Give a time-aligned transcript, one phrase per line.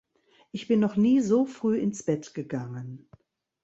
[0.51, 3.07] Ich bin noch nie so früh ins Bett gegangen.